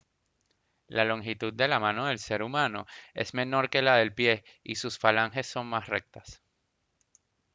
la 0.87 1.05
longitud 1.05 1.53
de 1.53 1.67
la 1.67 1.79
mano 1.79 2.07
del 2.07 2.17
ser 2.17 2.41
humano 2.41 2.87
es 3.13 3.35
menor 3.35 3.69
que 3.69 3.83
la 3.83 3.97
del 3.97 4.15
pie 4.15 4.43
y 4.63 4.73
sus 4.73 4.97
falanges 4.97 5.45
son 5.45 5.67
más 5.67 5.85
rectas 5.89 6.41